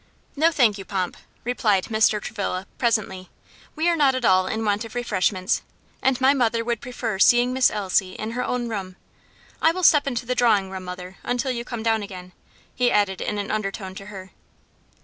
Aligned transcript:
"No, 0.35 0.51
thank 0.51 0.79
you, 0.79 0.83
Pomp," 0.83 1.15
replied 1.43 1.83
Mr. 1.85 2.19
Travilla 2.19 2.65
pleasantly, 2.79 3.29
"we 3.75 3.87
are 3.87 3.95
not 3.95 4.15
at 4.15 4.25
all 4.25 4.47
in 4.47 4.65
want 4.65 4.83
of 4.83 4.95
refreshments, 4.95 5.61
and 6.01 6.19
my 6.19 6.33
mother 6.33 6.63
would 6.65 6.81
prefer 6.81 7.19
seeing 7.19 7.53
Miss 7.53 7.69
Elsie 7.69 8.13
in 8.13 8.31
her 8.31 8.41
own 8.43 8.67
room. 8.67 8.95
I 9.61 9.71
will 9.71 9.83
step 9.83 10.07
into 10.07 10.25
the 10.25 10.33
drawing 10.33 10.71
room, 10.71 10.85
mother, 10.85 11.17
until 11.21 11.51
you 11.51 11.63
come 11.63 11.83
down 11.83 12.01
again," 12.01 12.31
he 12.73 12.89
added 12.89 13.21
in 13.21 13.37
an 13.37 13.51
undertone 13.51 13.93
to 13.93 14.07
her. 14.07 14.31